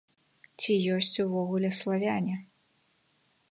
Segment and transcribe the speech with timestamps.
[0.63, 2.35] Ці ёсць увогуле славяне?